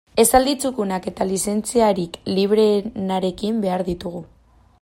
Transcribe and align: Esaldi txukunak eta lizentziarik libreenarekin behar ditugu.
Esaldi 0.21 0.53
txukunak 0.63 1.05
eta 1.11 1.27
lizentziarik 1.33 2.19
libreenarekin 2.39 3.65
behar 3.67 3.89
ditugu. 3.93 4.29